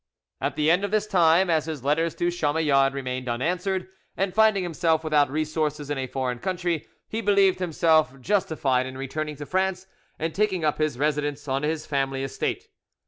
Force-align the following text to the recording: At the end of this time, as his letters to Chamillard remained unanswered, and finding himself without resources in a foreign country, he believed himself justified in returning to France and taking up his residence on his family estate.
At 0.41 0.55
the 0.55 0.71
end 0.71 0.83
of 0.83 0.89
this 0.89 1.05
time, 1.05 1.47
as 1.51 1.65
his 1.65 1.83
letters 1.83 2.15
to 2.15 2.31
Chamillard 2.31 2.95
remained 2.95 3.29
unanswered, 3.29 3.87
and 4.17 4.33
finding 4.33 4.63
himself 4.63 5.03
without 5.03 5.29
resources 5.29 5.91
in 5.91 5.99
a 5.99 6.07
foreign 6.07 6.39
country, 6.39 6.87
he 7.07 7.21
believed 7.21 7.59
himself 7.59 8.19
justified 8.19 8.87
in 8.87 8.97
returning 8.97 9.35
to 9.35 9.45
France 9.45 9.85
and 10.17 10.33
taking 10.33 10.65
up 10.65 10.79
his 10.79 10.97
residence 10.97 11.47
on 11.47 11.61
his 11.61 11.85
family 11.85 12.23
estate. 12.23 12.69